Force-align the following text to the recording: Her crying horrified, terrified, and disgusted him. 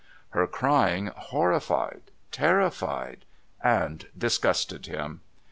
Her 0.31 0.47
crying 0.47 1.11
horrified, 1.15 2.01
terrified, 2.31 3.23
and 3.63 4.07
disgusted 4.17 4.87
him. 4.87 5.21